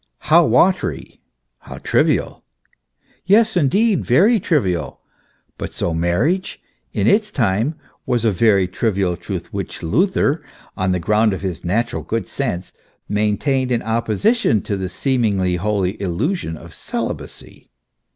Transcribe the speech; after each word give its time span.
How 0.31 0.43
"watery," 0.47 1.21
how 1.59 1.77
trivial! 1.77 2.43
Yes, 3.23 3.55
indeed, 3.55 4.03
very 4.03 4.39
trivial. 4.39 4.99
But 5.59 5.73
so 5.73 5.93
Marriage, 5.93 6.59
in 6.91 7.05
its 7.05 7.31
time, 7.31 7.75
was 8.07 8.25
a 8.25 8.31
very 8.31 8.67
trivial 8.67 9.15
truth, 9.15 9.53
which 9.53 9.83
Luther, 9.83 10.43
on 10.75 10.91
the 10.91 10.99
ground 10.99 11.33
of 11.33 11.43
his 11.43 11.63
natural 11.63 12.01
good 12.01 12.27
sense, 12.27 12.73
maintained 13.07 13.71
in 13.71 13.83
opposition 13.83 14.63
to 14.63 14.75
the 14.75 14.89
seemingly 14.89 15.57
holy 15.57 16.01
illusion 16.01 16.57
of 16.57 16.73
celibacy. 16.73 17.69